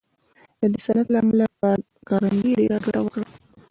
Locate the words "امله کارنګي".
1.23-2.51